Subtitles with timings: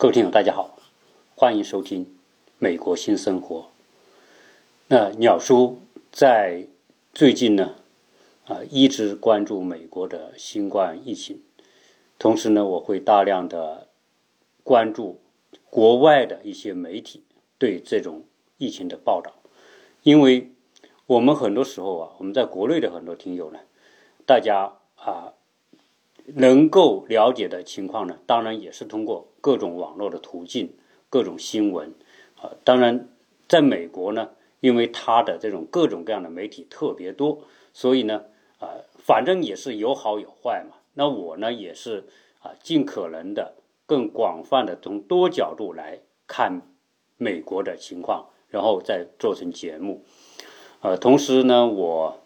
[0.00, 0.78] 各位听友，大家好，
[1.34, 2.04] 欢迎收听
[2.60, 3.56] 《美国新生活》。
[4.86, 5.80] 那鸟叔
[6.12, 6.68] 在
[7.12, 7.74] 最近呢，
[8.46, 11.42] 啊，一直关注美国的新冠疫情，
[12.16, 13.88] 同时呢，我会大量的
[14.62, 15.18] 关注
[15.68, 17.24] 国外的一些媒体
[17.58, 18.22] 对这种
[18.56, 19.32] 疫情的报道，
[20.04, 20.52] 因为
[21.06, 23.58] 我们很多时候啊，我们在国内的很多听友呢，
[24.24, 25.34] 大家啊。
[26.34, 30.74] 能够了解的情况呢，当然也是通过各种网络的途径、
[31.08, 31.94] 各种新闻
[32.36, 32.52] 啊。
[32.64, 33.08] 当然，
[33.48, 38.24] 在美国呢，因为它的这种各种各样的媒体特别多，所以呢，
[38.58, 40.76] 啊，反正也是有好有坏嘛。
[40.94, 42.04] 那我呢，也是
[42.40, 43.54] 啊，尽可能的
[43.86, 46.60] 更广泛的从多角度来看
[47.16, 50.04] 美国的情况，然后再做成节目。
[50.80, 52.20] 呃，同时呢，我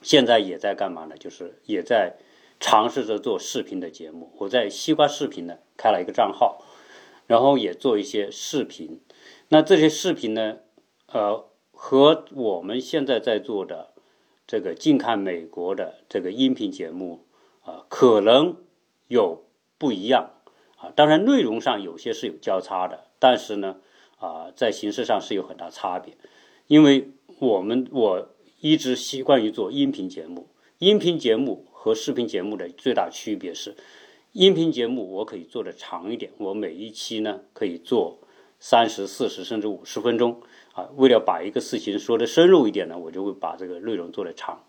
[0.00, 1.16] 现在也在干嘛呢？
[1.18, 2.16] 就是也在。
[2.60, 6.64] 尝试着做视频的节目，我在西瓜视频呢开了一个账号，
[7.28, 9.00] 然后也做一些视频。
[9.48, 10.58] 那这些视频呢，
[11.06, 13.90] 呃，和我们现在在做的
[14.46, 17.24] 这个近看美国的这个音频节目
[17.62, 18.56] 啊，可能
[19.06, 19.44] 有
[19.78, 20.32] 不一样
[20.76, 20.90] 啊。
[20.96, 23.76] 当然内容上有些是有交叉的，但是呢，
[24.18, 26.16] 啊，在形式上是有很大差别。
[26.66, 28.28] 因为我们我
[28.60, 31.64] 一直习惯于做音频节目，音频节目。
[31.88, 33.74] 和视频节目的最大区别是，
[34.32, 38.18] 音频节目我可以做的长一点，我每一期呢可以做
[38.60, 40.42] 三十四十甚至五十分钟
[40.74, 40.90] 啊。
[40.96, 44.66] 为了把一个事情说的深入一点呢，我就会把这个内容做的长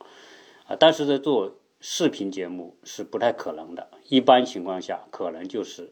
[0.66, 0.78] 啊。
[0.80, 5.92] 但是在做视频节目是不太可能的，一般情况下可能就是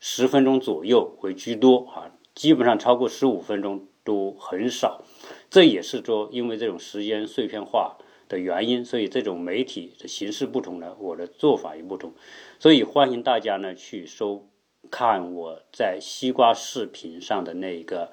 [0.00, 5.02] 十分钟左右为居多啊，基本上超过十五分钟都很少。
[5.50, 7.98] 这也是说，因为这种时间碎片化。
[8.28, 12.12] 的原因，所以这种媒体的形式不同呢，我的做法也不同，
[12.58, 14.48] 所以欢迎大家呢去收
[14.90, 18.12] 看我在西瓜视频上的那个，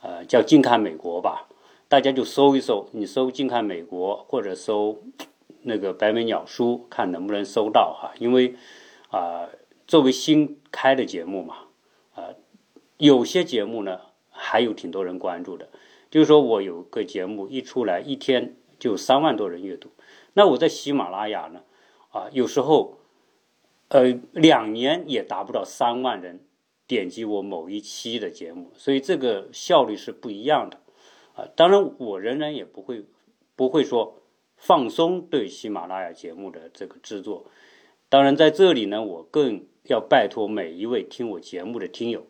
[0.00, 1.48] 呃，叫“近看美国”吧，
[1.88, 5.02] 大家就搜一搜，你搜“近看美国”或者搜
[5.62, 8.54] 那个“白眉鸟书”，看能不能搜到哈，因为
[9.10, 9.48] 啊，
[9.86, 11.56] 作为新开的节目嘛，
[12.14, 12.34] 啊，
[12.96, 14.00] 有些节目呢
[14.30, 15.68] 还有挺多人关注的，
[16.10, 18.54] 就是说我有个节目一出来一天。
[18.78, 19.90] 就三万多人阅读，
[20.34, 21.62] 那我在喜马拉雅呢，
[22.10, 22.98] 啊，有时候，
[23.88, 26.40] 呃，两年也达不到三万人
[26.86, 30.78] 点击我某一期的节目，所以这个效率是不一样的，
[31.34, 33.04] 啊，当然我仍然也不会
[33.56, 34.22] 不会说
[34.56, 37.46] 放松对喜马拉雅节目的这个制作，
[38.08, 42.26] 当然在这里呢，我更要拜托每一位听我节目的听友，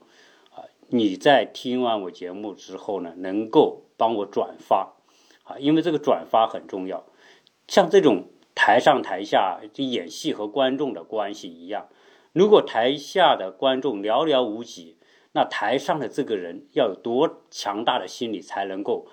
[0.50, 4.94] 啊，你在听完我节目之后呢，能够帮我转发。
[5.48, 7.04] 啊，因为这个转发很重要，
[7.66, 11.88] 像这种台上台下这演戏和观众的关系一样，
[12.32, 14.98] 如果台下的观众寥寥无几，
[15.32, 19.09] 那台上的这个人要有多强大的心理才能够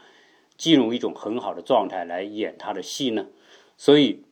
[0.57, 3.27] 进入一种很好的状态来演他的戏呢？
[3.77, 4.23] 所以，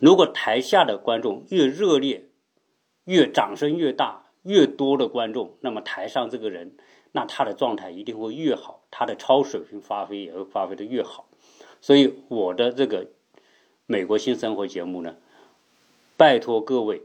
[0.00, 2.28] 如果台下的观众越热烈，
[3.04, 6.76] 越掌声越大，越多的观众，那么台上这个人。
[7.12, 11.26] 那他的状态一定会越好，他的超水平发挥也会发挥的越好。
[11.80, 13.08] 所以我的这个
[13.86, 15.16] 美国新生活节目呢，
[16.16, 17.02] 拜托各位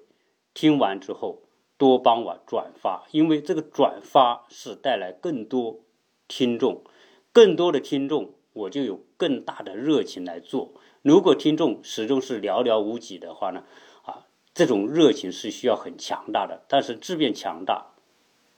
[0.54, 1.44] 听完之后
[1.78, 5.80] 多帮我转发，因为这个转发是带来更多
[6.28, 6.84] 听众，
[7.32, 10.72] 更多的听众我就有更大的热情来做。
[11.02, 13.64] 如果听众始终是寥寥无几的话呢，
[14.04, 17.88] 啊，这种热情是需要很强大的，但是质变强大。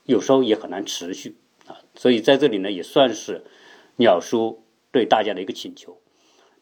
[0.04, 1.36] 有时候也很难持续
[1.66, 3.44] 啊，所以在这里呢，也算是
[3.96, 4.62] 鸟叔
[4.92, 5.98] 对大家的一个请求。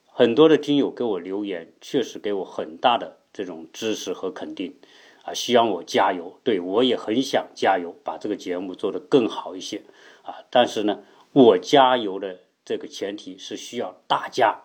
[0.07, 4.77] 很多的听友给我留言，确实给我很大的这种支持和肯定
[5.25, 6.39] 啊，希望我加油。
[6.45, 9.83] 对我也很想加油，把这个节目做得更好一些
[10.23, 10.45] 啊。
[10.51, 14.63] 但是呢，我加油的这个前提是需要大家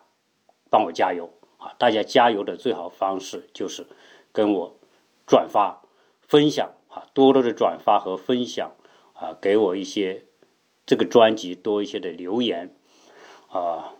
[0.70, 1.74] 帮我加油啊。
[1.78, 3.86] 大家加油的最好方式就是
[4.32, 4.76] 跟我
[5.26, 5.82] 转发
[6.20, 6.70] 分享。
[6.88, 8.72] 啊，多多的转发和分享，
[9.14, 10.24] 啊，给我一些
[10.90, 12.74] 这个专辑多一些的留言，
[13.52, 13.94] 啊，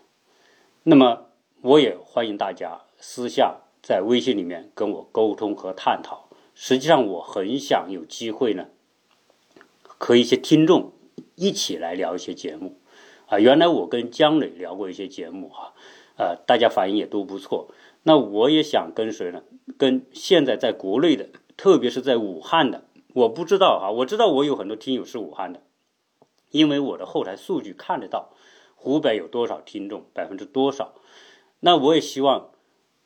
[0.83, 1.27] 那么
[1.61, 6.27] 我也欢迎大家私下在微信里面跟我沟通和探讨。
[6.53, 8.65] 实际上，我很想有机会呢，
[9.97, 10.91] 和一些听众
[11.35, 12.75] 一起来聊一些节目。
[13.27, 15.73] 啊，原来我跟姜磊聊过一些节目，哈，
[16.17, 17.69] 呃，大家反应也都不错。
[18.03, 19.43] 那我也想跟谁呢？
[19.77, 21.29] 跟现在在国内的。
[21.55, 22.83] 特别是在武汉的，
[23.13, 25.61] 我不知道啊，我知道我有很多听友是武汉的，
[26.51, 28.29] 因为我的后台数据看得到，
[28.75, 30.93] 湖北有多少听众，百分之多少。
[31.61, 32.51] 那我也希望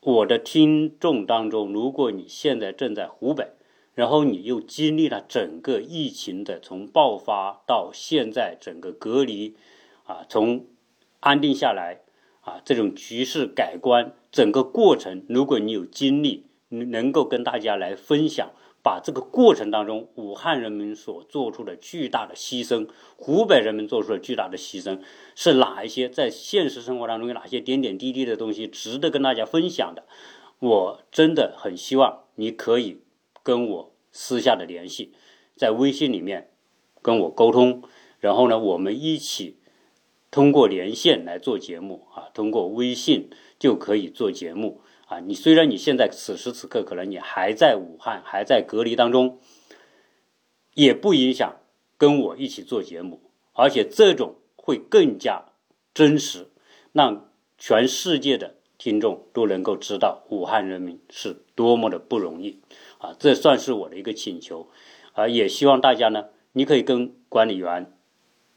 [0.00, 3.52] 我的听众当中，如果你现在正在湖北，
[3.94, 9.56] 然后你又经历了整个疫情的从爆发到现在整个隔离，
[10.04, 10.66] 啊，从
[11.20, 12.02] 安定下来，
[12.40, 18.50] 啊，这种局势改观整个过程，如果你有经历，能够跟大家来分享。
[18.86, 25.00] 把这个过程当中，武汉人民所做出的巨大的牺牲，湖北人民做出的巨大的牺牲，
[25.34, 30.04] 是哪一些在现实生活当中有哪些点点滴滴的东西值得跟大家分享的？
[30.60, 33.00] 我真的很希望你可以
[33.42, 35.12] 跟我私下的联系，
[35.56, 36.50] 在微信里面
[37.02, 37.82] 跟我沟通，
[38.20, 39.56] 然后呢，我们一起
[40.30, 44.80] 通过连线来做节目啊，通过微信就可以做节目。
[45.06, 49.38] 啊，你虽然你现在此时此刻可能你还在武汉，还在隔离当中，
[50.74, 51.56] 也不影响
[51.96, 53.20] 跟我一起做节目，
[53.52, 55.44] 而且这种会更加
[55.94, 56.48] 真实，
[56.92, 62.60] 让全世界的听众都能够知道武汉人民是多么的不容易
[62.98, 63.14] 啊！
[63.18, 64.68] 这算是我的一个请求
[65.12, 67.90] 啊，也希望大家呢，你可以跟管理员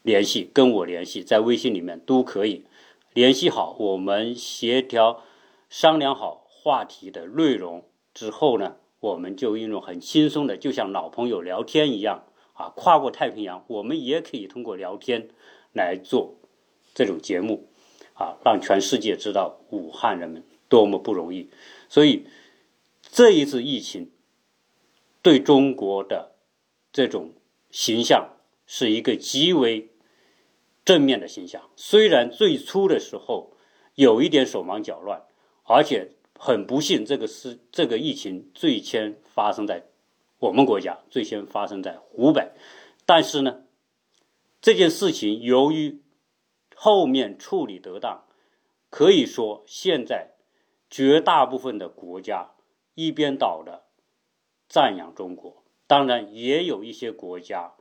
[0.02, 2.66] 联系，跟我联系，在微信里面都可以
[3.14, 5.22] 联系好，我们协调
[5.70, 6.48] 商量好。
[6.62, 15.30] 话题的内容之后呢，我们就一种很轻松的，就像老朋友聊天一样啊，跨过太平洋，我们也可以通过聊天
[15.72, 16.34] 来做
[16.92, 17.70] 这种节目
[18.12, 21.48] 啊，让全世界知道武汉人们多么不容易。
[21.88, 22.26] 所以
[23.00, 24.12] 这一次疫情
[25.22, 26.32] 对中国的
[26.92, 27.32] 这种
[27.70, 28.36] 形象
[28.66, 29.88] 是一个极为
[30.84, 31.70] 正面的形象。
[31.74, 33.54] 虽然最初的时候
[33.94, 35.22] 有一点手忙脚乱，
[35.70, 36.12] 而且。
[36.42, 39.84] 很不幸，这个是这个疫情最先发生在
[40.38, 42.52] 我们国家，最先发生在湖北。
[43.04, 43.64] 但是呢，
[44.62, 46.00] 这件事情由于
[46.74, 48.24] 后面处理得当，
[48.88, 50.30] 可以说现在
[50.88, 52.52] 绝大部分的国家
[52.94, 53.82] 一边倒的
[54.66, 57.74] 赞扬中国，当然也有一些国家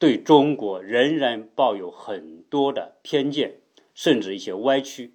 [0.00, 3.60] 对中国仍然抱有很多的偏见，
[3.94, 5.12] 甚至一些歪曲。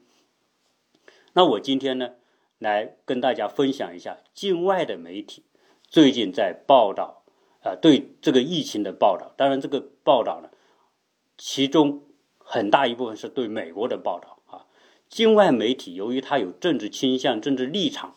[1.39, 2.15] 那我今天呢？
[2.57, 5.45] 来跟大家分享一下境外的媒体
[5.87, 7.23] 最近在报道
[7.61, 9.33] 啊，对这个疫情的报道。
[9.37, 10.49] 当然，这个报道呢，
[11.37, 12.03] 其中
[12.39, 14.67] 很大一部分是对美国的报道啊。
[15.07, 18.15] 境外媒体由于它有政治倾向、政治立场，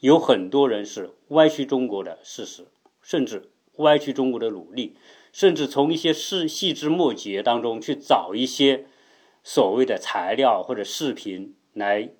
[0.00, 2.68] 有很多人是歪曲中国的事实，
[3.02, 4.96] 甚至歪曲中国的努力，
[5.30, 8.86] 甚至从一些细细枝末节当中去找一些
[9.44, 12.12] 所谓的材料或者视频来。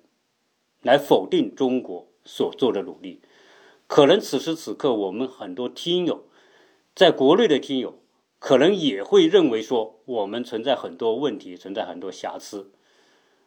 [0.87, 3.19] 来否定中国所做的努力，
[3.87, 6.23] 可能此时此刻我们很多听友，
[6.95, 7.99] 在国内的听友，
[8.39, 12.71] 可能也会认为说我们存在很多问题，存在很多瑕疵。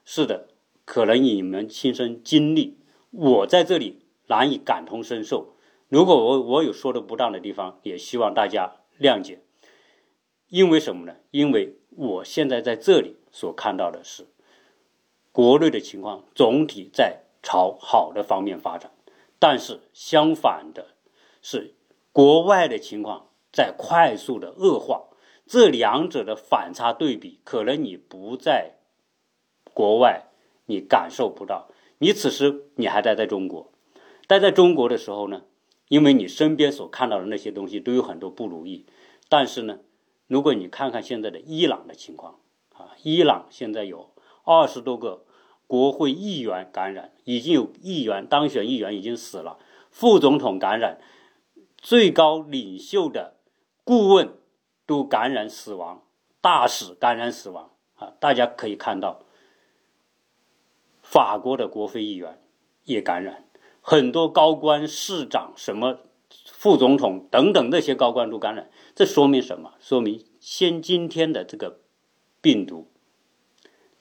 [0.05, 0.49] 是的，
[0.85, 2.77] 可能你们亲身经历，
[3.11, 5.55] 我在这里难以感同身受。
[5.89, 9.41] 如果我我有说的不当的地方，也希望大家谅解。
[10.49, 11.17] 因为什么呢？
[11.31, 14.27] 因为我现在在这里所看到的是。
[15.33, 18.91] 国内的情况总体在朝好的方面发展，
[19.39, 20.95] 但是相反的
[21.43, 21.75] 是，
[22.13, 25.09] 国外的情况在快速的恶化。
[25.47, 28.77] 这两者的反差对比，可能你不在
[29.75, 30.27] 国外，
[30.67, 31.69] 你感受不到。
[31.99, 33.73] 你此时你还待在中国，
[34.27, 35.43] 待在中国的时候呢，
[35.89, 38.87] 因为你身边所看到的那些东西都有很多不如意。
[39.29, 39.81] 但是呢，
[40.29, 42.39] 如果你看看现在的伊朗的情况
[42.75, 44.11] 啊，伊朗现在有。
[44.43, 45.25] 二十多个
[45.71, 49.57] 国会议员感染，已经有议员当选议员已经死了，
[49.93, 50.99] 副总统感染，
[51.77, 53.37] 最高领袖的
[53.85, 54.35] 顾问
[54.85, 56.03] 都感染死亡，
[56.41, 58.15] 大使感染死亡啊！
[58.19, 59.21] 大家可以看到，
[61.03, 62.43] 法国的国会议员
[62.83, 63.45] 也感染，
[63.81, 66.01] 很多高官、市长、什么
[66.47, 69.75] 副总统等等那些高官都感染，这说明什么？
[69.79, 71.79] 说明现今天的这个
[72.41, 72.91] 病毒。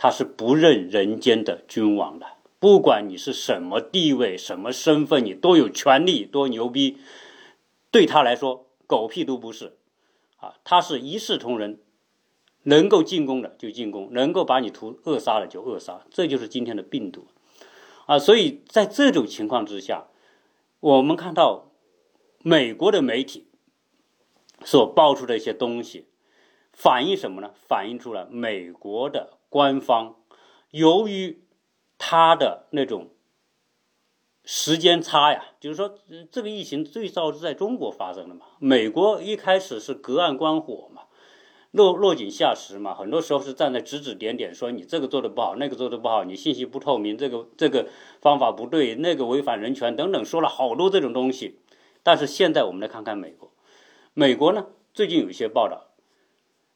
[0.02, 2.26] 他是不认人间的君王的，
[2.58, 7.00] 不管你是什么地位、什么身份，你多有权利、多牛逼，
[7.92, 9.76] 对他来说狗屁都不是，
[10.38, 11.82] 啊，他是一视同仁，
[12.64, 17.28] 能够进攻的就进攻，能够把你屠扼杀的就扼杀，这就是今天的病毒，
[18.06, 20.08] 啊，所以在这种情况之下，
[20.80, 21.74] 我们看到
[22.42, 23.48] 美国的媒体
[24.64, 26.06] 所爆出的一些东西，
[26.72, 27.52] 反映什么呢？
[27.68, 29.34] 反映出了美国的。
[29.50, 30.16] 官方
[30.72, 31.44] 由于
[31.98, 33.10] 他的那种
[34.46, 35.96] 时间差呀，就是说
[36.32, 41.04] 这个疫情最早是在中国发生的嘛，美国一开始是隔岸观火嘛，
[41.72, 47.90] 落落井下石嘛，很多时候是站在指指点点，说你这个做的不好，那个做的不好，你信息不透明，这个这个
[48.22, 51.60] 方法不对，那个违反人权等等，说了好多这种东西，
[52.02, 53.52] 但是现在我们来看看美国，
[54.14, 55.92] 美国呢最近有一些报道，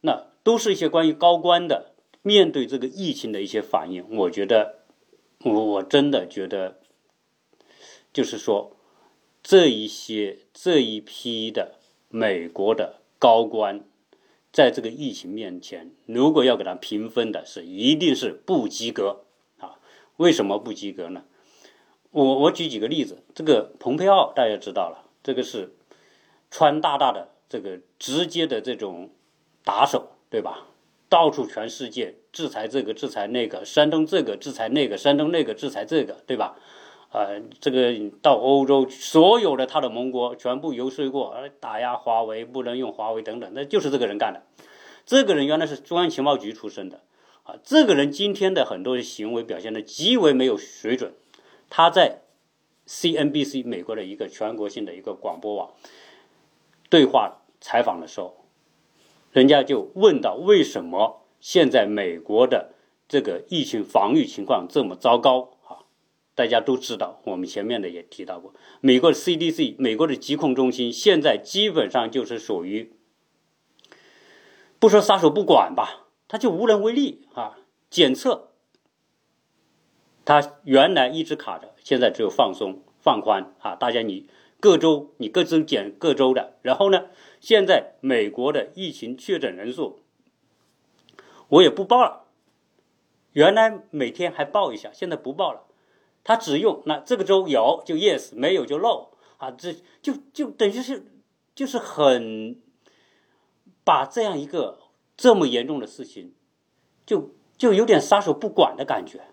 [0.02, 1.93] 那都是一些关于高官的
[2.24, 4.04] 面对这个疫情的一些反应。
[4.18, 4.80] 我觉得，
[5.42, 6.80] 我我真的觉得，
[8.12, 8.76] 就是说，
[9.44, 11.76] 这一些这一批的
[12.10, 13.86] 美国的高官。
[14.52, 19.24] 在这个疫情面前，如果要给他评分的是，一定是不及格
[19.58, 19.80] 啊！
[20.18, 21.24] 为什么不及格呢？
[22.12, 25.74] 我我举几个例子，这个蓬佩奥大家知道了，这个是
[26.52, 29.10] 川大大的这个直接的这种
[29.64, 30.68] 打手，对吧？
[31.14, 36.58] 到处全世界制裁这个制裁那个，山东这个制裁那个，山东那个制裁这个，对吧？
[37.12, 37.28] 啊，
[37.60, 37.94] 这个
[38.24, 44.42] 到欧洲，所有的他的盟国全部游说过，打压华为，不能用华为等等，那就是这个人干的。
[45.06, 47.02] 这个人原来是中央情报局出身的，
[47.44, 51.14] 啊，这个人今天的很多行为表现的极为没有水准。
[51.70, 52.22] 他在
[52.88, 55.70] CNBC 美国的一个全国性的一个广播网
[56.90, 58.43] 对话采访的时候，
[59.34, 62.74] 人家就问到为什么现在美国的
[63.08, 65.58] 这个疫情防御情况这么糟糕？
[65.68, 65.84] 啊
[66.36, 72.92] 大家都知道，我们前面的也提到过，美国的 CDC，美国的疾控中心现在基本上就是属于
[74.80, 77.60] 不说撒手不管吧，他就无能为力啊。
[77.90, 78.50] 检测，
[80.26, 83.76] 他原来一直卡着，现在只有放松放宽啊。
[83.76, 84.28] 大家你
[84.60, 87.06] 各州你各自检各州的，然后呢，
[87.44, 90.00] 现在美国的疫情确诊人数
[91.50, 92.24] 我也不报了，
[93.34, 95.64] 原来每天还报一下，现在不报了。
[96.24, 99.10] 他只用那这个州有就 yes，没有就 no
[99.40, 101.06] 啊，这就就等于是
[101.54, 102.62] 就是很
[103.84, 104.80] 把这样一个
[105.18, 106.34] 这么严重的事情，
[107.06, 109.28] 就就有点撒手不管的感觉，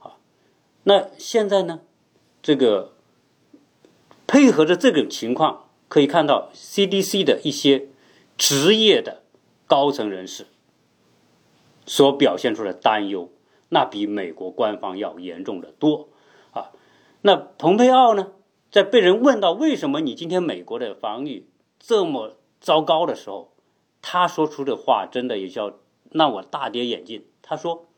[0.00, 0.18] 啊，
[0.82, 1.80] 那现在呢，
[2.42, 2.92] 这个
[4.26, 7.88] 配合着这种情况，可以看到 CDC 的一些
[8.36, 9.22] 职业的
[9.66, 10.46] 高层人士
[11.86, 13.30] 所表现出的担忧。
[13.70, 16.08] 那比美国官方要严重的多，
[16.52, 16.70] 啊，
[17.22, 18.32] 那蓬佩奥呢，
[18.70, 21.48] 在被人问到为什么你今天美国的防御
[21.80, 23.52] 这么糟糕的时候，
[24.00, 25.78] 他说出的话真的也叫
[26.10, 27.24] 让我大跌眼镜。
[27.42, 27.88] 他说，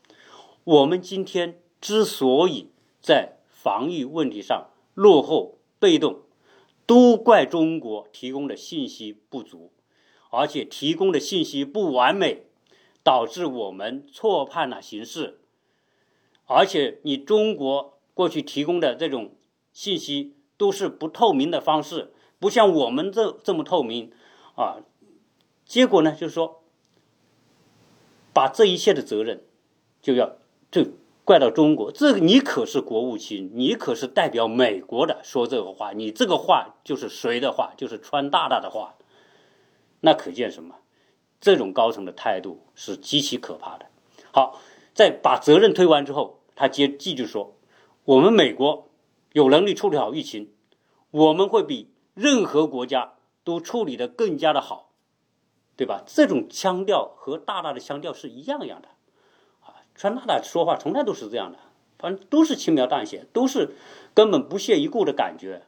[0.65, 2.71] 我们今天之所以
[3.03, 6.21] 在防御问题上落后被动，
[6.87, 9.73] 都怪中国提供的信息不足，
[10.31, 12.47] 而且提供的信息不完美，
[13.03, 15.41] 导致我们错判了形势。
[16.47, 19.35] 而且你中国过去提供的这种
[19.73, 24.13] 信息都是不透明的方式，不像我们这这么透明
[24.55, 24.79] 啊。
[25.65, 26.63] 结果呢，就是说，
[28.33, 29.45] 把这一切的责任
[30.01, 30.37] 就要
[30.71, 30.87] 就
[31.27, 31.93] 怪到中国。
[31.93, 37.75] 这个你可是国务卿，你可是代表美国的，说这个话，你这个话就是谁的话？
[37.77, 38.95] 就是川大大的话。
[40.01, 40.77] 那可见什么？
[41.39, 43.85] 这种高层的态度是极其可怕的。
[44.33, 44.59] 好。
[44.95, 47.59] 在把责任推完之后，他接继续说
[48.05, 48.89] ：“我们美国
[49.35, 50.55] 有能力处理好疫情，
[51.11, 53.13] 我们会比任何国家
[53.45, 54.93] 都处理的更加的好，
[55.77, 58.89] 对吧？”这种腔调和大大的腔调是一样一样的，
[59.97, 61.59] 川大大说话从来都是这样的，
[61.99, 63.71] 反正都是轻描淡写，都是
[64.15, 65.63] 根本不屑一顾的感觉。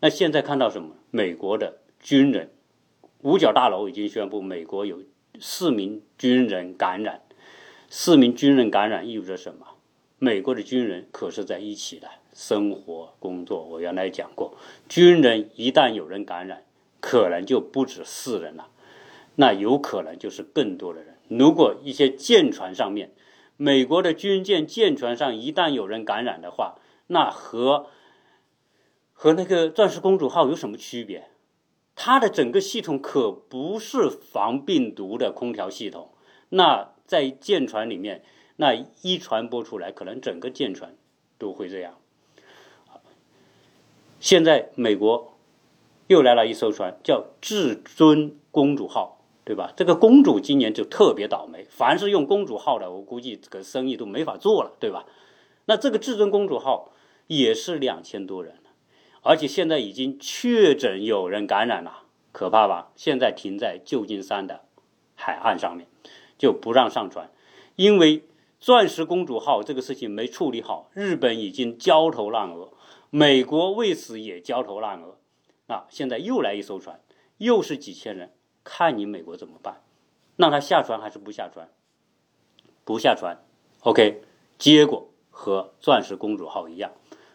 [0.00, 0.96] 那现在看到什么？
[1.10, 2.50] 美国的军人，
[3.22, 5.02] 五角大楼已经宣布，美国有
[5.38, 7.22] 四名军人感染。
[7.88, 9.66] 四名军人感染意味着什么？
[10.18, 13.64] 美国的军人可是在一起的生活工作。
[13.64, 14.56] 我原来讲过，
[14.88, 16.64] 军人一旦有人感染，
[17.00, 18.68] 可能就不止四人了，
[19.36, 21.09] 那有可能就是更多的人。
[21.30, 23.14] 如果一些舰船上面，
[23.56, 27.86] 美国的军舰舰船上一旦有人感染的话，那和
[29.14, 31.30] 和那个钻石公主号有什么区别？
[31.94, 36.10] 它的整个系统可不是防病毒的空调系统，
[36.50, 36.90] 那。
[37.10, 38.22] 在舰船里面，
[38.54, 38.72] 那
[39.02, 40.94] 一传播出来，可能整个舰船
[41.38, 41.98] 都会这样。
[44.20, 45.36] 现在美国
[46.06, 49.19] 又来了一艘船，叫“至尊公主号”，
[49.50, 49.72] 对吧？
[49.74, 55.06] 这个公主今年就特别倒霉，凡是用公主号的，我估计这个生意都没法做了，对吧？
[55.64, 56.92] 那这个“至尊公主号”
[57.26, 58.54] 也是两千多人
[59.22, 62.92] 而且现在已经确诊有人感染了，可怕吧？
[62.94, 64.60] 现在停在旧金山的
[65.16, 65.88] 海岸上面。
[66.38, 67.30] 就不让上船，
[67.76, 68.24] 因为
[68.58, 72.72] 钻石公主号这个事情没处理好，日本已经焦头烂额，
[73.10, 75.18] 美国为此也焦头烂额。
[75.66, 77.00] 啊，现在又来一艘船，
[77.36, 78.32] 又是几千人，
[78.72, 79.82] 看你美国怎么办？
[80.36, 81.68] 让他下船还是不下船？
[82.84, 83.42] 不下船
[83.80, 84.22] ，OK，
[84.58, 86.92] 结果和钻石公主号一样，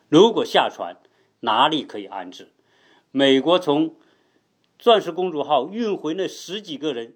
[0.07, 0.95] 如果下船，
[1.41, 2.53] 哪里可以安置？
[3.11, 3.95] 美国从
[4.79, 7.15] 钻石公主号运回那十几个人，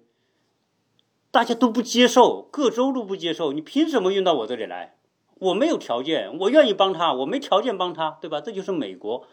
[1.30, 4.98] 大家都不接受，各州都不接受，你凭什么运到我这里来？
[5.36, 8.42] 我没有条件，我愿意帮他，我没条件帮他，对吧？
[8.42, 9.26] 这就是美国，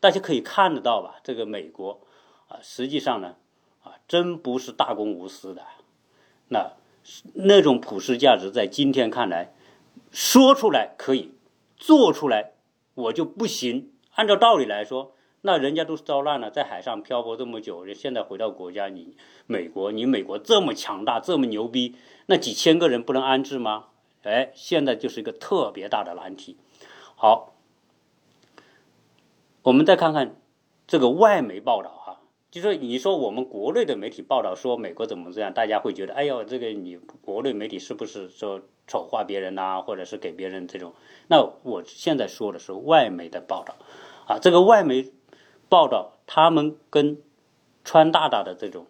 [0.00, 1.16] 大家可以看得到吧？
[1.24, 2.02] 这个美国
[2.48, 3.36] 啊，实际上呢，
[3.84, 5.62] 啊，真不是大公无私的，
[6.48, 6.72] 那
[7.34, 9.54] 那种普世价值，在今天看来，
[10.10, 11.32] 说出来可以，
[11.76, 12.54] 做出来
[12.94, 13.92] 我就不行。
[14.14, 23.86] 按照道理来说，那人家都是遭难了，在海上漂泊这么久，现在回到国家，你美国，你美国这么强大，这么牛逼，那几千个人不能安置吗？
[24.22, 26.56] 哎，现在就是一个特别大的难题。
[27.16, 27.54] 好，
[29.62, 30.36] 我们再看看
[30.86, 32.03] 这个外媒报道哈，
[32.54, 40.94] 就说你说我们国内的媒体报道说美国怎么这样，大家会觉得，哎呦，这个你国内媒体是不是说丑化别人呐，或者是给别人这种？
[41.26, 43.74] 那我现在说的是外媒的报道
[44.28, 45.10] 啊，这个外媒
[45.68, 47.20] 报道他们跟
[47.82, 48.86] 川大大的这种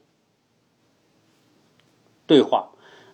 [2.26, 2.72] 对话。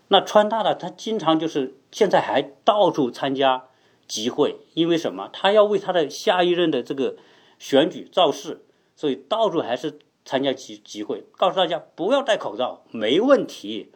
[0.08, 3.68] 那川大大他经常就是现在还到处参加
[4.08, 5.30] 集会，因为什么？
[5.32, 7.14] 他要为他的下一任的这个
[7.60, 8.64] 选举造势，
[8.96, 13.90] 所以到处还是参加集集会，告诉大家不要戴口罩，没问题。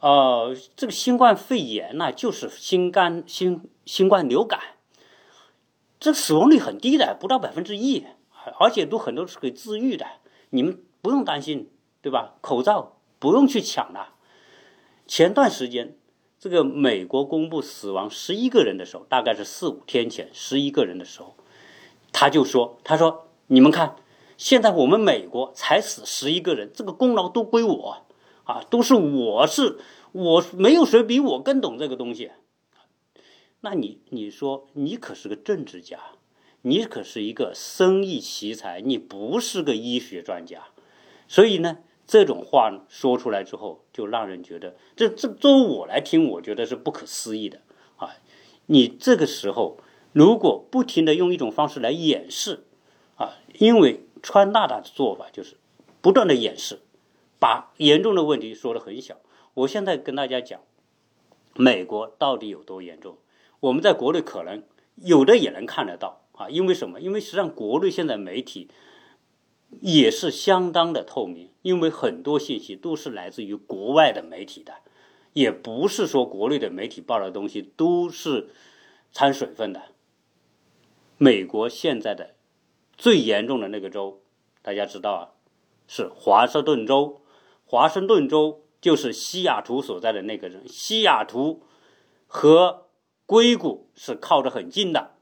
[0.00, 4.58] 呃，这个新冠肺炎呢，就是新冠新新冠流感，
[5.98, 8.06] 这死亡率很低的，不到百分之一，
[8.58, 10.06] 而且都很多是可以治愈的，
[10.48, 12.36] 你们不用担心，对吧？
[12.40, 14.14] 口罩不用去抢了。
[15.06, 15.94] 前段时间，
[16.38, 21.36] 这个美国公布死亡十一个人的时候，大概是四五天前，十一个人的时候，
[22.12, 23.96] 他就说：“他说你们看，
[24.40, 28.06] 现在我们美国才死十一个人，这个功劳都归我
[28.44, 29.78] 啊，都是我是
[30.12, 32.30] 我没有谁比我更懂这个东西。
[33.60, 35.98] 那你你说你可是个政治家，
[36.62, 40.68] 你可是一个生意奇才，你不是个医学专家，
[41.28, 47.60] 所以呢。”这种话说出来之后，就让人觉得，这这作为我来听，我觉得是不可思议的
[47.98, 48.16] 啊！
[48.66, 49.78] 你这个时候
[50.12, 52.64] 如果不停的用一种方式来掩饰
[53.14, 55.56] 啊，因为川大大的做法就是
[56.00, 56.80] 不断的掩饰，
[57.38, 59.16] 把严重的问题说的很小。
[59.54, 60.60] 我现在跟大家讲，
[61.54, 63.18] 美国到底有多严重？
[63.60, 64.62] 我们在国内可能
[64.96, 67.00] 有的也能看得到啊，因为什么？
[67.00, 68.70] 因为实际上国内现在媒体。
[69.82, 74.74] 也是相当的透明，因为很多信息都是来自于国外的媒体的，
[75.32, 78.50] 也不是说国内的媒体报的东西都是
[79.12, 79.80] 掺水分的。
[81.18, 82.34] 美国现在的
[83.00, 84.20] 最严重的那个州，
[84.60, 85.32] 大家知道啊，
[85.88, 87.22] 是华盛顿州。
[87.64, 91.62] 华盛顿州就是西雅图所在的那个人，西雅图
[92.26, 92.88] 和
[93.24, 95.14] 硅谷是靠着很近的。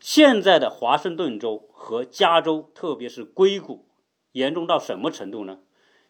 [0.00, 3.86] 现在的华盛顿州和加州，特别是硅谷，
[4.32, 5.60] 严重到什么程度呢？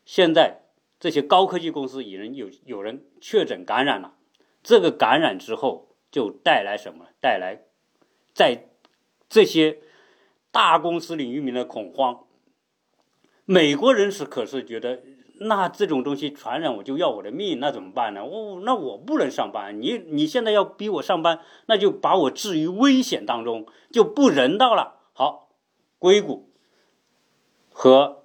[0.07, 0.63] 现在
[0.99, 4.15] 这些高科技公司已经有有人确诊感染了，
[4.63, 7.09] 这个感染之后就带来什么？
[7.21, 7.67] 带来
[8.33, 8.71] 在
[9.29, 9.83] 这些
[10.53, 12.21] 大公司领域里面的恐慌。
[13.45, 15.03] 美国人是可是觉得。
[15.45, 18.25] 那这种东西传染，我就要我的命，那怎么办呢？
[18.25, 25.01] 我那我不能上班，你你现在要逼我上班，那就把我置于危险当中，就不人道了。
[25.15, 25.49] 好，
[25.99, 26.49] 硅谷
[27.73, 28.23] 和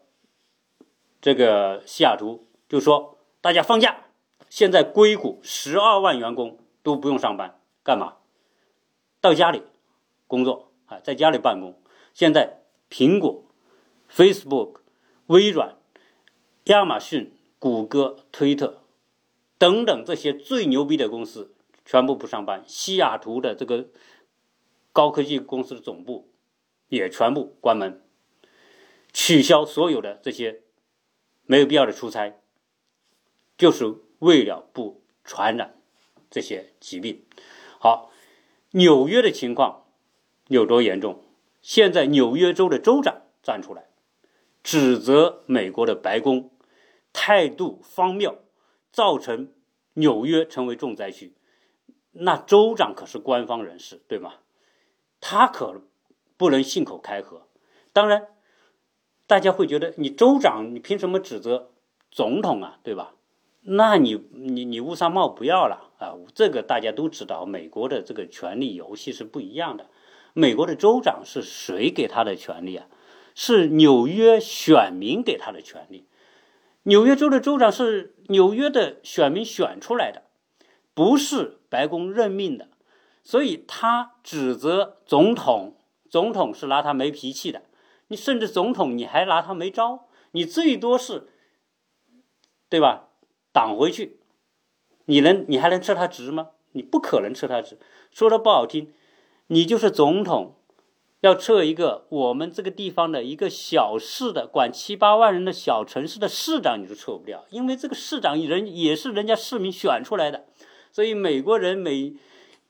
[1.19, 4.05] 这个西雅图就说大家放假，
[4.47, 8.17] 现在硅谷十二万员工都不用上班，干嘛？
[9.19, 9.63] 到家里
[10.27, 11.81] 工作啊，在家里办公。
[12.17, 13.43] 现在苹果、
[14.11, 14.79] Facebook、
[15.27, 15.77] 微软。
[16.63, 18.81] 亚马逊、谷歌、推特
[19.59, 21.53] 等等这些最牛逼的公司
[21.85, 23.89] 全部不上班，西雅图的这个
[24.91, 26.27] 高科技公司的总部
[26.89, 28.01] 也全部关门，
[29.13, 30.63] 取消所有的这些
[31.45, 32.41] 没有必要的出差，
[33.59, 35.79] 就是为了不传染
[36.31, 37.23] 这些疾病。
[37.79, 38.11] 好，
[38.71, 39.85] 纽约的情况
[40.47, 41.23] 有多严重？
[41.67, 43.89] 现在纽约州的州长站出来
[44.63, 46.49] 指责美国的白宫。
[47.11, 48.37] 态度荒谬，
[48.89, 49.51] 造成
[49.95, 51.35] 纽约成为重灾区。
[52.13, 54.35] 那州长可是官方人士，对吗？
[55.19, 55.81] 他可
[56.37, 57.47] 不能信口开河。
[57.91, 58.27] 当然，
[59.25, 61.71] 大家会觉得你州长，你凭什么指责
[62.09, 62.79] 总统啊？
[62.81, 63.15] 对吧？
[63.63, 66.15] 那你你你乌纱帽不要了啊！
[66.33, 69.89] 这个大家都知道，美国的这个权力游戏是不一样的。
[70.37, 72.85] 美国的州长是谁给他的权利啊？
[73.33, 76.05] 是纽约选民给他的权利。
[76.83, 80.25] 纽约州的州长是纽约的选民选出来的，
[80.93, 82.69] 不是白宫任命的，
[83.23, 85.75] 所以他指责总统，
[86.07, 87.63] 总统是拿他没脾气的，
[88.09, 91.27] 你甚至总统你还拿他没招，你最多是，
[92.69, 93.09] 对吧？
[93.51, 94.19] 挡回去，
[95.05, 96.49] 你能你还能撤他职吗？
[96.73, 97.79] 你不可能撤他职。
[98.11, 98.93] 说的不好听，
[99.47, 100.55] 你就是总统，
[101.21, 110.45] 要撤一个我们这个地方的一个小市的管七八万人的小城市的市长，你都撤不掉，因为这个市长人也是人家市民选出来的，
[110.91, 112.13] 所以美国人每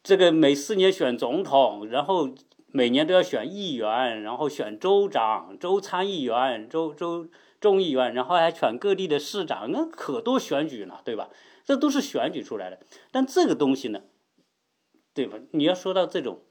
[0.01, 2.29] 这个每四年选总统，然后。
[2.73, 7.25] 每年都要选议员，然后选州长、州参议员、州州
[7.61, 11.29] 众议员，然后还选各地的市长，那可多选举呢，对吧？
[11.63, 12.79] 这都是选举出来的。
[13.09, 14.01] 但这个东西呢，
[15.13, 15.39] 对吧？
[15.51, 16.41] 你要说到这种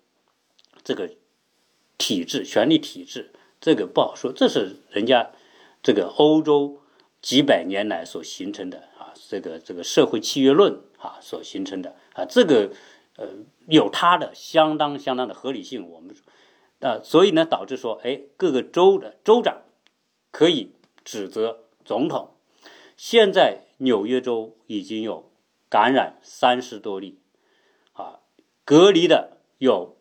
[0.87, 1.11] 这个
[1.99, 4.33] 体制、权力体制，这个不好说。
[4.33, 5.33] 这是人家
[5.83, 6.81] 这个欧洲
[7.20, 12.72] 几百年来所形成的啊，这个这个社会契约论啊所形成的啊，这个。
[13.18, 13.27] 呃，
[13.66, 16.14] 有它的相当相当的合理性，我们
[16.81, 19.62] 啊，所以呢，导致说，哎，各个州的州长
[20.31, 20.72] 可以
[21.03, 22.35] 指责总统。
[22.94, 25.33] 现在纽约州已经有
[25.70, 27.18] 感染三十多例，
[27.94, 28.20] 啊，
[28.66, 29.96] 隔离的有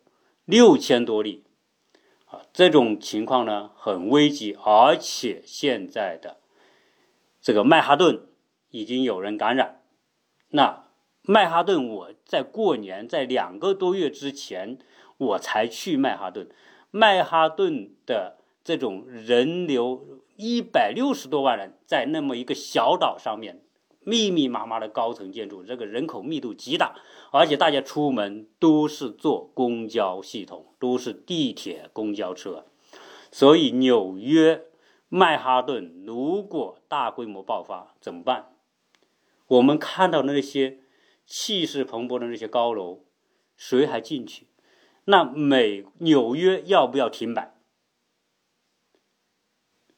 [0.46, 1.44] 六千多例，
[2.28, 6.38] 啊，这种情况呢很危急，而且现在的
[7.42, 8.28] 这个曼哈顿
[8.72, 9.82] 已经有人感染，
[10.50, 10.86] 那。
[11.28, 14.78] 曼哈顿，我在过年，在两个多月之前，
[15.18, 16.48] 我才去曼哈顿。
[16.92, 23.64] 曼哈顿的这种人流一百六十多万人，在那么一个小岛上面，
[24.06, 26.96] 密密麻麻的高层建筑，这个人口密度极大，
[27.32, 32.66] 而且大家出门都是坐公交系统，都是地铁、公交车，
[33.32, 34.66] 所以纽约
[35.10, 38.54] 曼哈顿如果大规模爆发怎么办？
[39.48, 40.80] 我们看到的那些。
[41.28, 43.04] 气势蓬勃的那些高楼，
[43.58, 44.46] 谁还进去？
[45.06, 47.56] 那美纽约要不要停摆？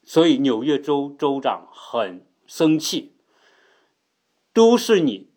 [0.02, 3.17] 所以纽约州州长很生气，
[4.58, 5.28] 都是你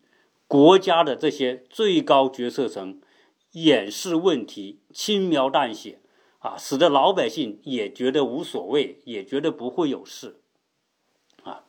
[0.48, 3.00] 国家的这些最高决策层
[3.52, 6.00] 掩饰问题、轻描淡写
[6.40, 10.42] 啊，使得老百姓也觉得无所谓，也觉得不会有事
[11.44, 11.66] 啊。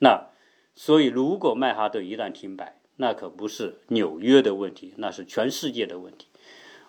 [0.00, 0.28] 那
[0.74, 6.26] 所以，如果曼哈顿一旦停摆，那可不是纽约的问题，那是全世界的问题。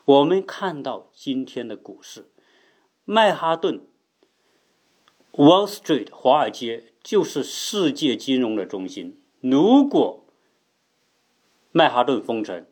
[0.03, 2.29] 我们看到今天的股市，
[3.05, 3.87] 曼哈顿
[5.31, 9.20] （Wall Street） 华尔街就是世界金融的中心。
[9.41, 10.23] 如果
[11.71, 12.65] 曼哈顿封城，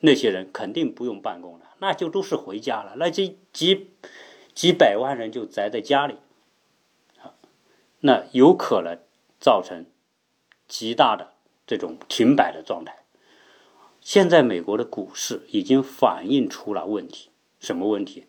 [0.00, 2.94] 那些人肯定不用办公了，那就都是回家了。
[2.96, 3.90] 那这几
[4.54, 6.16] 几百万人就宅在家里，
[8.00, 8.98] 那有可能
[9.40, 9.86] 造成
[10.68, 11.32] 极大的。
[11.66, 12.94] 这种停摆的状态，
[14.02, 17.30] 现在美国的股市已经反映出了问题。
[17.58, 18.26] 什么问题？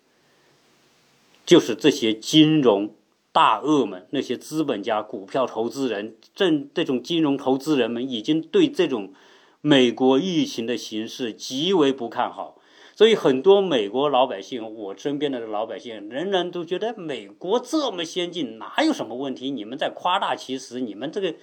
[1.45, 2.95] 就是这些金融
[3.36, 9.12] 大鳄们、那些资本家、股票投资人、正这种金融投资人们，已经对这种
[9.60, 12.58] 美国疫情的形势极为不看好。
[12.95, 19.52] 所以很多美国老百姓，我身边的老百姓，人人都觉得美国这么先进，哪有什么问题？
[19.52, 21.36] 你们在夸大其词，你们这个，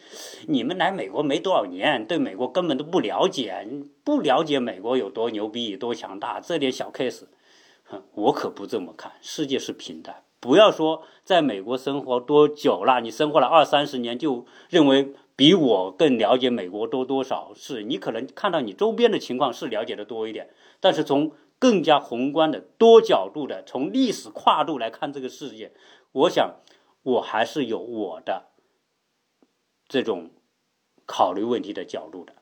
[0.49, 3.69] 你们来美国没多少年，对美国根本都不了解，
[4.03, 7.25] 不了解美国有多牛逼、多强大，这点小 case，
[7.85, 9.13] 哼，我可不这么看。
[9.21, 17.53] 世界是平的，不要说在美国生活多久了，你生活了二三十年，就认为比我更了解美国多多少？
[17.55, 20.51] 是你可能看到你周边的情况是了解的多一点，
[20.81, 25.71] 但是从更加宏观的、多角度的，从历史跨度来看这个世界，
[26.11, 26.57] 我想
[27.05, 28.47] 我还是有我的
[29.87, 30.33] 这种
[31.07, 32.33] 考虑问题的角度的。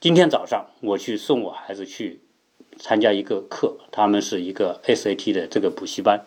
[0.00, 2.22] 今天早上我去送我孩子去
[2.78, 6.24] 参加一个课，他们是一个 SAT 的这个补习班。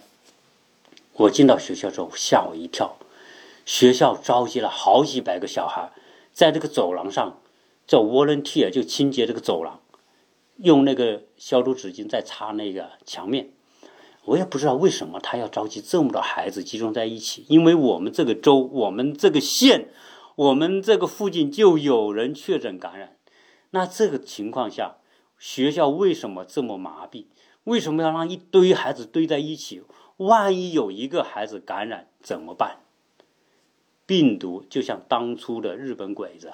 [1.17, 2.95] 我进到学校之后吓我一跳，
[3.65, 5.91] 学校召集了好几百个小孩，
[6.32, 7.39] 在这个走廊上
[7.88, 9.82] 叫 volunteer 就清洁这个走廊。
[10.58, 13.51] 用那个消毒纸巾在擦那个墙面，
[14.25, 17.45] 我也不知道为什么他要召集这么多孩子集中在一起。
[17.47, 19.89] 因为我们这个州、我们这个县、
[20.36, 23.17] 我们这个附近就有人确诊感染，
[23.71, 24.97] 那这个情况下，
[25.38, 27.25] 学校为什么这么麻痹？
[27.63, 29.84] 为什么要让一堆孩子堆在一起？
[30.17, 32.82] 万一有一个孩子感染怎么办？
[34.06, 36.53] 病毒就像当初的日本鬼子，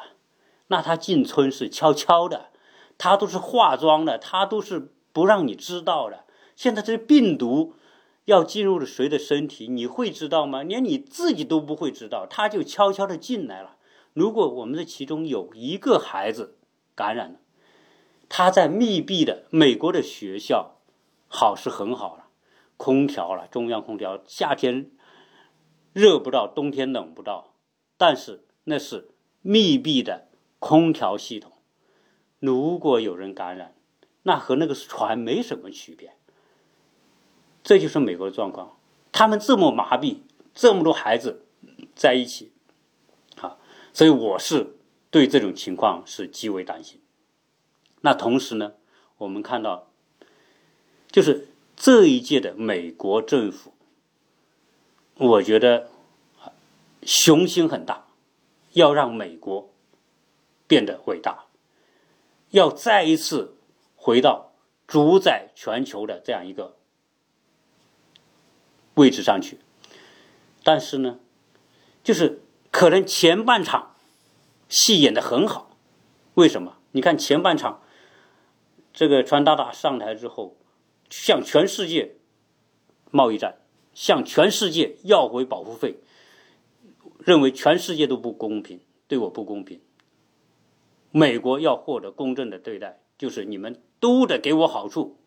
[0.68, 2.50] 那他进村是悄悄的。
[2.98, 6.26] 他都是化妆的，他都是不让你知道的。
[6.56, 7.74] 现在这病毒
[8.26, 10.62] 要进入了谁的身体，你会知道吗？
[10.62, 13.78] 连你自己都不会知道，他就悄悄的进来了。
[14.14, 16.56] 如果我们的其中有一个孩子
[16.94, 17.40] 感染了，
[18.30, 20.76] 他在密闭的美国的学校，
[21.28, 22.23] 好是很好了。
[22.78, 24.92] 空调了，中央空调，夏天
[25.94, 27.54] 热不到，冬天冷不到，
[27.98, 29.10] 但是那是
[29.42, 30.28] 密闭的
[30.60, 31.52] 空调系统，
[32.40, 33.76] 如果有人感染，
[34.24, 36.16] 那和那个船没什么区别。
[37.64, 38.78] 这就是美国的状况，
[39.14, 40.18] 他们这么麻痹，
[40.54, 41.46] 这么多孩子
[41.96, 42.52] 在一起，
[43.40, 43.58] 啊，
[43.94, 44.76] 所以我是
[45.10, 47.00] 对这种情况是极为担心。
[48.02, 48.74] 那同时呢，
[49.18, 49.90] 我们看到，
[51.10, 53.74] 就是这一届的美国政府，
[55.16, 55.90] 我觉得
[57.04, 58.08] 雄心很大，
[58.72, 59.70] 要让美国
[60.68, 61.46] 变得伟大，
[62.52, 63.56] 要再一次
[63.96, 64.54] 回到
[64.88, 66.78] 主宰全球的这样一个
[68.96, 69.60] 位置上去。
[70.64, 71.20] 但是呢，
[72.04, 73.96] 就是可能前半场
[74.70, 75.76] 戏演的很好，
[76.36, 76.78] 为什么？
[76.92, 77.82] 你看前半场。
[78.96, 80.56] 这个川大大上台之后，
[81.10, 82.16] 向全世界
[83.12, 83.60] 贸易战，
[83.94, 85.98] 向全世界要回保护费，
[87.20, 89.80] 认为全世界都不公平，对我不公平。
[91.12, 95.18] 美国要获得公正的对待，就是你们都得给我好处，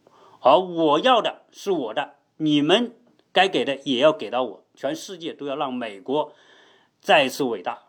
[0.40, 2.94] 而我要的是我的，你们
[3.32, 4.64] 该给的也要给到我。
[4.74, 6.32] 全世界都要让美国
[7.00, 7.84] 再次伟大。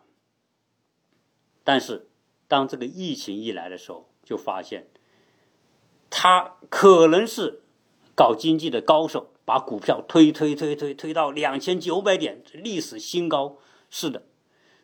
[1.63, 2.07] 但是，
[2.47, 4.87] 当这个疫情一来的时候，就发现。
[6.09, 7.61] 他可能是
[8.17, 13.57] 搞经济的高手，把股票推推推推推到两千九百点历史新高，
[13.91, 14.23] 是的。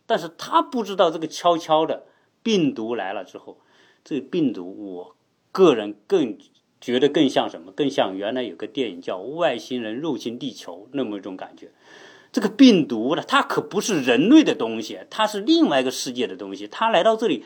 [0.05, 2.03] 但是他不知道这个悄悄的
[2.43, 3.57] 病毒来了之后，
[4.03, 5.15] 这个病毒，我
[5.51, 6.37] 个人更
[6.79, 7.71] 觉得更像什么？
[7.71, 11.71] 更像原来有个电影叫《外星人入侵地球》那么一种感觉。
[12.31, 17.43] 这个病毒呢，它可不是人类的东西，它是另外一个世界的东西，它来到这里。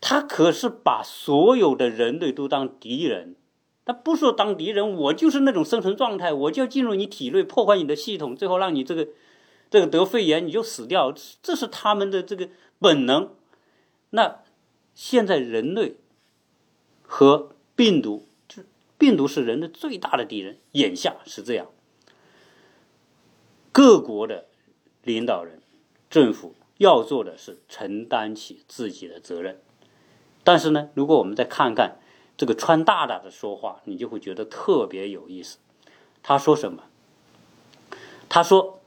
[0.00, 3.36] 它可是把所有的人类都当敌人，
[3.86, 9.08] 他不说当敌人，我就是那种生存状态，我就要进入你体内，破坏你的系统，最后让你这个
[9.70, 13.30] 这个得肺炎，你就死掉，这是他们的这个本能。
[14.10, 14.40] 那
[14.94, 15.96] 现在人类
[17.02, 18.26] 和病毒，
[18.96, 21.66] 病毒是人的最大的敌人，眼下是这样。
[23.72, 24.46] 各国的
[25.02, 25.60] 领导人、
[26.08, 29.60] 政府要做的是承担起自己的责任。
[30.44, 31.98] 但是呢，如果我们再看看
[32.36, 35.58] 这个川大大的说话，你就会觉得特别有意思。
[36.22, 36.84] 他说什么？
[38.28, 38.80] 他说：“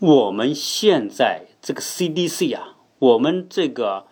[0.00, 4.08] 我们现在这个 CDC 啊，我们这个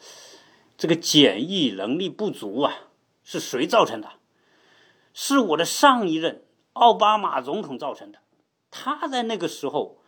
[0.77, 2.91] 这个检疫能力不足啊，
[3.25, 4.12] 是谁造成的？
[5.12, 8.21] 是我的上一任奥巴马总统造成的。
[8.71, 9.99] 他在那个时候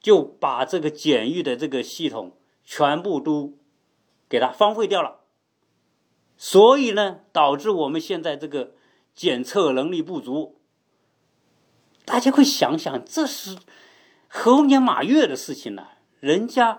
[0.00, 3.56] 就把这个检疫的这个系统全部都
[4.28, 5.19] 给他荒废掉了。”
[6.42, 8.72] 所以呢，导致我们现在这个
[9.14, 10.58] 检测能力不足。
[12.06, 13.58] 大家会想想，这是
[14.26, 15.88] 猴年马月的事情呢。
[16.18, 16.78] 人家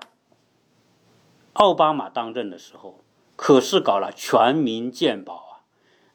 [1.54, 3.04] 奥巴马当政的时候，
[3.36, 5.54] 可是搞了全民健保啊，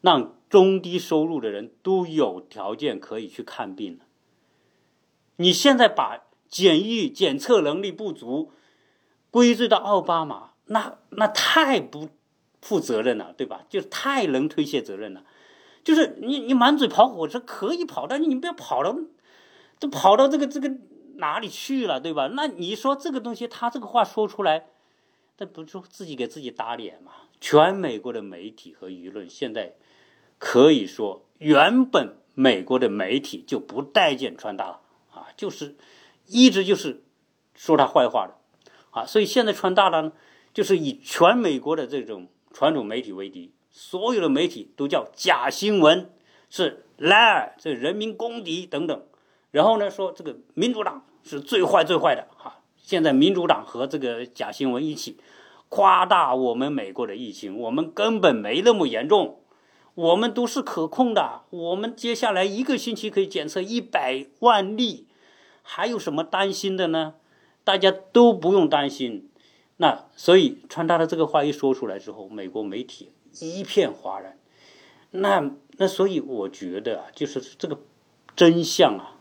[0.00, 4.06] 让中低收入的人都有条件可以去看病了。
[5.36, 8.50] 你现在把检疫检测能力不足
[9.30, 12.08] 归罪到奥巴马，那那太不。
[12.62, 13.64] 负责任了，对吧？
[13.68, 15.24] 就是太能推卸责任了，
[15.84, 18.96] 就是你你满嘴跑火车可以跑，但是你不要跑到，
[19.78, 20.72] 都跑到这个这个
[21.16, 22.28] 哪里去了，对吧？
[22.34, 24.66] 那你说这个东西，他这个话说出来，
[25.38, 27.12] 那不就自己给自己打脸吗？
[27.40, 29.74] 全美国的媒体和舆论现在
[30.38, 34.80] 可以说，原本美国的媒体就不待见川大了
[35.12, 35.76] 啊，就是
[36.26, 37.04] 一直就是
[37.54, 38.34] 说他坏话的
[38.90, 40.12] 啊，所以现在川大了呢，
[40.52, 42.28] 就是以全美国的这种。
[42.56, 46.10] 传统媒体为敌，所有的媒体都叫假新闻，
[46.48, 49.02] 是 lie，这人民公敌等等。
[49.50, 52.62] 然后呢，说这个民主党是最坏最坏的哈。
[52.78, 55.18] 现在民主党和这个假新闻一起
[55.68, 59.40] 夸大我们美国的疫情，我们根本没那么严重，
[59.94, 61.42] 我们都是可控的。
[61.50, 65.06] 我们接下来一个星期可以检测一百万例，
[65.60, 67.16] 还有什么担心的呢？
[67.64, 69.28] 大家都不用担心。
[69.78, 73.10] 那所以川大的这个话一说出来之后，美国媒体
[73.40, 74.38] 一片哗然。
[75.10, 77.78] 那那所以我觉得啊，就是这个
[78.34, 79.18] 真相啊，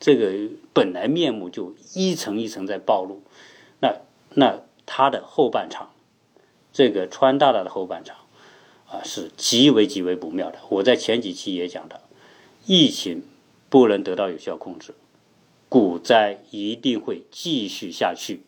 [0.00, 3.22] 这个本来面目就一层一层在暴露。
[3.80, 4.00] 那
[4.34, 5.90] 那他的后半场，
[6.72, 8.16] 这个川大大的后半场
[8.88, 10.58] 啊，是极为极为不妙的。
[10.70, 12.00] 我在前几期也讲到，
[12.66, 13.22] 疫情
[13.68, 14.94] 不能得到有效控制，
[15.68, 18.40] 股灾一定会继续下去。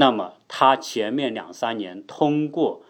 [0.00, 2.82] 那么他前面两三年通过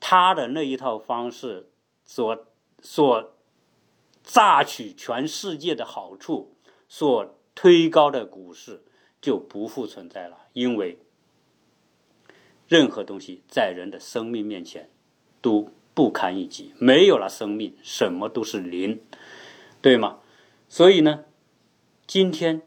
[0.00, 1.68] 他的那一套方式
[2.06, 2.46] 所
[2.80, 3.34] 所
[4.24, 6.54] 榨取全世界的好处，
[6.88, 8.82] 所推高的股市
[9.20, 10.98] 就不复存在了，因为
[12.66, 14.88] 任何东西在人的生命面前
[15.42, 19.02] 都不堪一击，没有了生命，什么都是零，
[19.82, 20.20] 对吗？
[20.66, 21.26] 所以呢，
[22.06, 22.62] 今天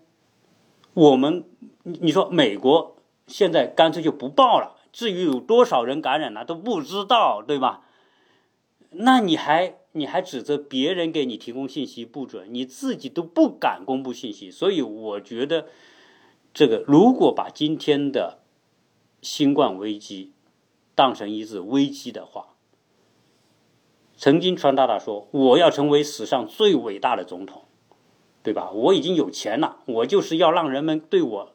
[0.93, 1.43] 我们
[1.81, 3.00] 你说美国
[3.31, 7.85] 现在干脆就不报了，至于有多少人感染了都不知道，对吧？
[8.91, 15.67] 那你还你还指责别人给你提供信息不准，你自己都不敢公布信息，所以我觉得
[16.53, 18.39] 这个如果把今天的
[19.21, 20.33] 新冠危机
[20.93, 22.55] 当成一次危机的话，
[24.15, 27.63] 曾经川大大说我要成为史上最伟大的总统。
[28.43, 28.71] 对吧？
[28.71, 31.53] 我已经有钱了，我就是要让人们对我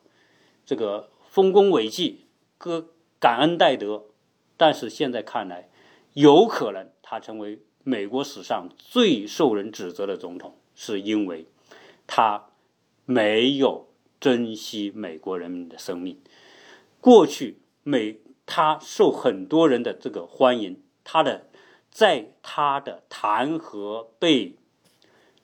[0.65, 2.25] 这个丰功伟绩、
[2.57, 4.07] 歌感恩戴德。
[4.57, 5.69] 但是现在看来，
[6.15, 11.47] 有可能他成为美国史上最受人指责的总统，是因为
[12.07, 12.47] 他
[13.05, 13.87] 没有
[14.19, 16.19] 珍惜美国人民的生命。
[17.03, 21.49] 过去美他受很多人的这个欢迎，他的
[21.91, 24.57] 在他的弹劾被。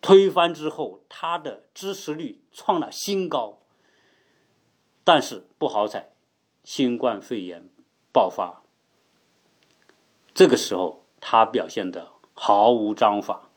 [0.01, 3.59] 推翻之后，他的支持率创了新高。
[5.05, 6.11] 但是不好彩，
[6.65, 7.69] 新冠肺炎
[8.13, 8.63] 爆发，
[10.33, 13.51] 这个时候他表现的毫无章法，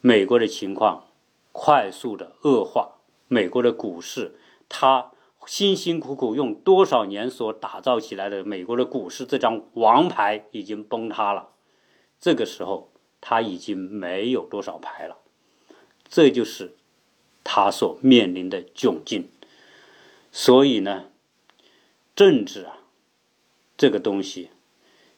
[0.00, 1.04] 美国的情况
[1.52, 2.92] 快速的恶化，
[3.28, 4.38] 美国的股市，
[4.68, 5.12] 他
[5.46, 11.50] 辛辛苦苦用多少年所打造起来的美国的股市这张王牌已经崩塌了。
[12.18, 12.90] 这个时候
[13.20, 15.18] 他已经没有多少牌了。
[16.08, 16.76] 这就是
[17.44, 19.28] 他所面临的窘境。
[20.38, 21.06] 所以呢，
[22.14, 22.80] 政治啊，
[23.74, 24.50] 这个东西，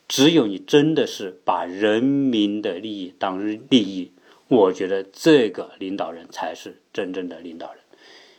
[0.06, 4.12] 只有你真的是把人民的利益当利益，
[4.46, 7.82] 我觉得这个领导人才是真正的领导人。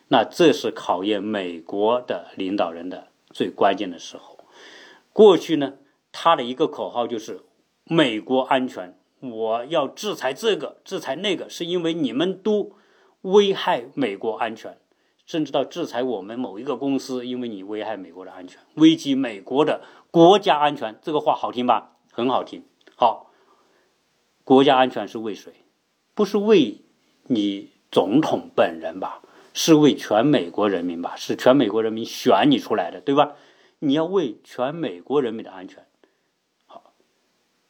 [0.07, 4.39] 那这是考验美国的领导人的最关键的时候。
[5.11, 5.73] 过去呢，
[6.13, 7.41] 他的一个口号就是
[7.83, 8.97] “美国安全”。
[9.19, 12.71] 我要制裁这个，制裁那个，是因为你们都
[13.23, 14.77] 危害美国安全，
[15.29, 20.97] 甚至到制裁我们某一个公司，因为你危害美国的安全，危及美国的国家安全。
[21.03, 21.97] 这个话好听吧？
[22.11, 22.63] 很好听。
[22.95, 23.29] 好，
[24.43, 25.53] 国家安全是为谁？
[26.15, 26.81] 不是为
[27.25, 29.21] 你总统本人吧？
[29.53, 31.15] 是为全美国人民吧？
[31.15, 33.35] 是全美国人民选你出来的，对吧？
[33.77, 35.85] 你要为全美国人民的安全。
[36.65, 36.95] 好，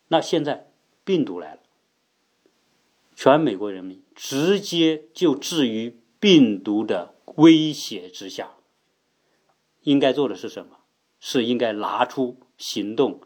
[0.07, 0.67] 那现在。
[1.05, 1.59] 病毒来了，
[3.15, 8.51] 全美国人民直接就置于病毒的威胁之下。
[9.83, 10.77] 应该做的是什么？
[11.19, 13.21] 是应该拿出行动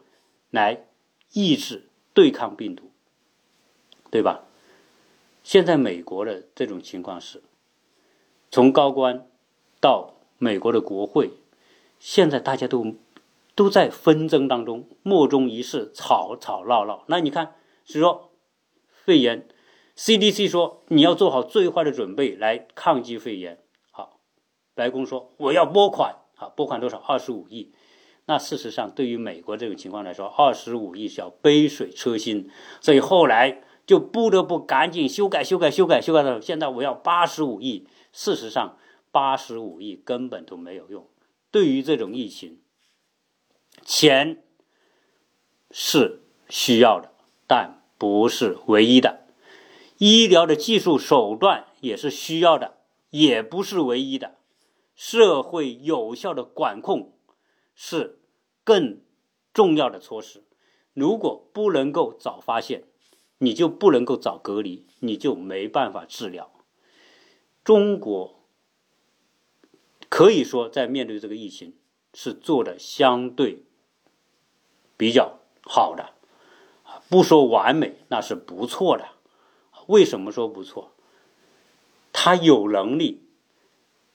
[0.50, 0.86] 来
[1.32, 2.90] 抑制、对抗病毒，
[4.10, 4.44] 对吧？
[5.42, 7.42] 现在美国的这种情况是，
[8.50, 9.28] 从高官
[9.80, 11.30] 到美国的国会，
[11.98, 12.94] 现在大家都
[13.54, 17.04] 都在纷争当中，莫衷一是，吵吵闹闹。
[17.08, 17.56] 那你看。
[17.86, 18.30] 是说，
[18.88, 19.46] 肺炎
[19.94, 23.62] ，CDC 说你要做好最坏的准备来抗击肺炎。
[24.74, 26.98] 白宫说我要拨款，啊，拨款多少？
[26.98, 27.72] 二十五亿。
[28.26, 32.50] 那事实上，对于美国这种情况来说，二十五亿叫杯水车薪。
[32.80, 37.86] 所以后来就不得不赶紧修改、修改、修改、修改到现在我要八十五亿。
[38.12, 38.78] 事实上，
[39.10, 41.06] 八十五亿根本都没有用。
[41.50, 42.60] 对于这种疫情，
[43.84, 44.42] 钱
[45.70, 47.12] 是需要的。
[47.46, 49.26] 但不是唯一的，
[49.98, 52.78] 医疗的技术手段也是需要的，
[53.10, 54.36] 也不是唯一的。
[54.94, 57.12] 社会有效的管控
[57.74, 58.20] 是
[58.62, 59.00] 更
[59.52, 60.44] 重要的措施。
[60.92, 62.84] 如果不能够早发现，
[63.38, 66.50] 你就不能够早隔离，你就没办法治疗。
[67.64, 68.40] 中国
[70.08, 71.74] 可以说在面对这个疫情
[72.12, 73.64] 是做的相对
[74.96, 76.12] 比较好的。
[77.08, 79.08] 不说完美，那是不错的。
[79.88, 80.92] 为什么说不错？
[82.12, 83.22] 他有能力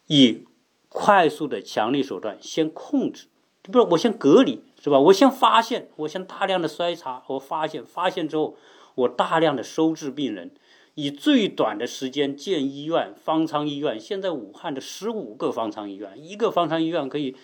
[0.08, 0.45] 以
[0.90, 3.28] 快速的强力手段先控制，
[3.64, 5.00] 就比如我先隔离，是吧？
[5.00, 8.58] 我先发现，我先大量的筛查，我发现，发现之后，
[8.96, 10.52] 我大量的收治病人，
[10.96, 14.00] 以最短的时间建医院、方舱医院。
[14.00, 17.36] 现在武汉的十五个方舱医院，一个方舱医院可以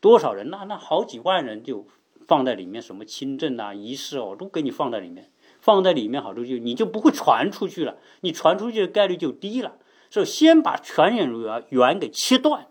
[0.00, 0.50] 多少人？
[0.50, 1.86] 那那好几万人就。
[2.26, 5.30] 放在里面，什么轻症啊、疑似哦，都给你放在里面。
[5.62, 9.78] 放在里面好处就你就不会传出去了，你传出去的概率就低了。
[10.10, 12.66] 所以先把传染源源给切断，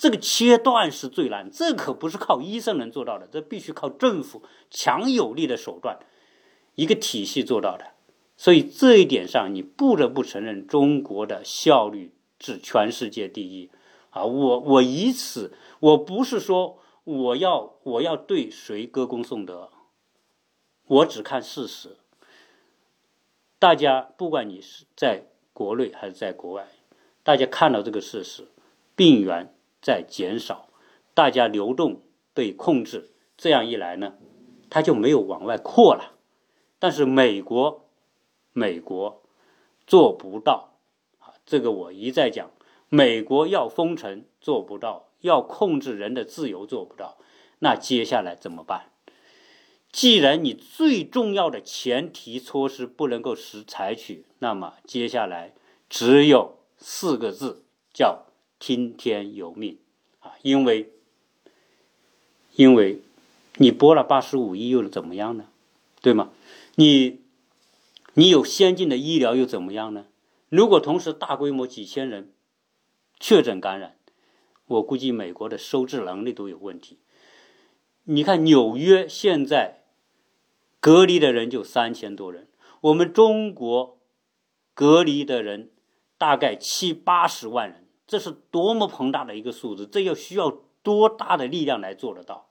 [0.00, 5.98] 这个切断是最难，这可不是靠医生能做到的，这必须靠政府强有力的手段，
[6.74, 7.88] 一个体系做到的。
[8.34, 13.70] 所以这一点上，你不得不承认中国的效率是全世界第一
[14.08, 14.24] 啊！
[14.24, 19.70] 我我以此，我不是说我要我要对谁歌功颂德，
[20.86, 21.98] 我只看事实。
[23.58, 26.66] 大家不管你是在国内还是在国外，
[27.22, 28.48] 大家看到这个事实，
[28.96, 30.68] 病源在减少，
[31.14, 32.02] 大家流动
[32.34, 34.14] 被控制，这样一来呢，
[34.68, 36.16] 它就没有往外扩了。
[36.78, 37.88] 但是美国，
[38.52, 39.22] 美国
[39.86, 40.74] 做不到
[41.18, 41.34] 啊！
[41.44, 42.50] 这个我一再讲，
[42.88, 47.18] 美国要封城做不到，要控制人的自由做不到，
[47.58, 48.86] 那接下来怎么办？
[49.92, 55.52] 既然你最重要的前提措施不能够实采取，那么接下来
[55.88, 58.26] 只有四个字，叫
[58.60, 59.76] 听天由命
[60.20, 60.34] 啊！
[60.42, 60.92] 因为，
[62.54, 63.00] 因为
[63.56, 65.46] 你拨了八十五亿又怎么样呢？
[66.00, 66.30] 对吗？
[66.76, 67.18] 你，
[68.14, 70.06] 你有先进的医疗又怎么样呢？
[70.48, 72.32] 如果同时大规模几千人
[73.18, 73.96] 确诊感染，
[74.66, 76.98] 我估计美国的收治能力都有问题。
[78.04, 79.78] 你看纽约现在。
[80.82, 82.48] 隔离的人就三千多人，
[82.80, 83.98] 我们中国
[84.72, 85.68] 隔离的人
[86.16, 89.86] 大概七八十万人，这是多么庞大的一个数字！
[89.86, 90.50] 这要需要
[90.82, 92.48] 多大的力量来做得到？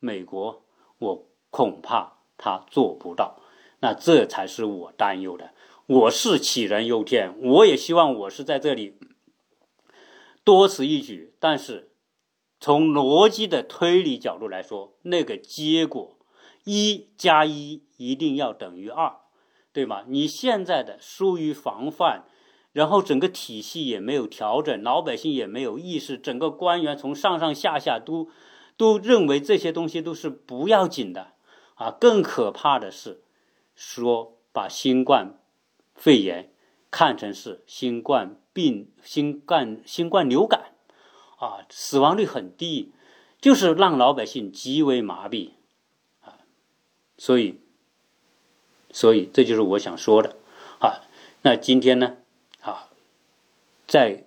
[0.00, 0.64] 美国，
[0.98, 3.40] 我恐怕他做不到。
[3.78, 5.52] 那这才是我担忧的。
[5.86, 8.98] 我是杞人忧天，我也希望我是在这里
[10.42, 11.36] 多此一举。
[11.38, 11.92] 但是
[12.58, 16.18] 从逻辑的推理角度来说，那个结果。
[16.64, 19.18] 一加一一定要等于二，
[19.72, 20.02] 对吗？
[20.08, 22.24] 你现在的疏于防范，
[22.76, 28.28] 然后整个体系也没有调整，老百姓也没有意识，整个官员从上上下下都
[28.76, 31.28] 都认为这些东西都是不要紧的
[31.76, 31.90] 啊！
[31.90, 33.22] 更可怕的是，
[33.74, 35.38] 说把新冠
[35.94, 36.52] 肺炎
[36.90, 40.74] 看成是新冠病、新冠新冠流感
[41.38, 42.92] 啊，死亡率很低，
[43.40, 45.52] 就是让老百姓极为麻痹。
[46.20, 46.36] 啊
[47.16, 47.58] 所以，
[48.90, 50.36] 所以这就是我想说的，
[50.78, 51.00] 啊，
[51.40, 52.18] 那今天呢，
[53.86, 54.24] 再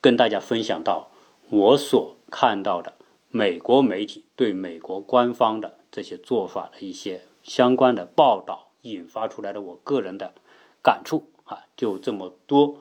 [0.00, 1.10] 跟大家分享到
[1.50, 2.94] 我所看到的
[3.28, 10.34] 美国媒体对美国官方的这些做法的一些相关的报道引发出来的我个人的
[10.82, 12.78] 感触啊，就这么多，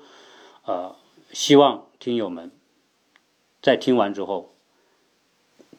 [0.66, 0.96] 呃，
[1.32, 2.52] 希望听友们
[3.62, 4.54] 在听完之后，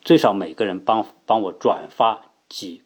[0.03, 2.83] 最少每个人帮帮我转发几。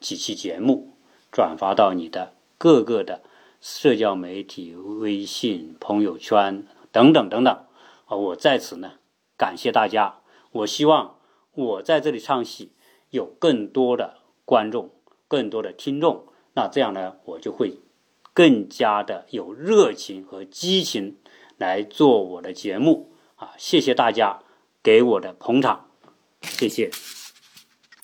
[0.00, 0.90] 几期节目
[1.32, 3.22] 转发到你的各个的
[3.58, 7.52] 社交媒体、微信、朋友圈等等等等
[8.06, 8.16] 啊！
[8.16, 8.92] 我在此呢
[9.36, 10.20] 感谢大家。
[10.52, 11.16] 我希望
[11.52, 12.70] 我在这里唱戏
[13.10, 14.92] 有更多的观众、
[15.26, 17.80] 更多的听众，那这样呢我就会
[18.32, 21.18] 更加的有热情和激情
[21.56, 23.54] 来做我的节目啊！
[23.58, 24.38] 谢谢大家
[24.80, 25.90] 给我的捧场，
[26.42, 26.92] 谢谢。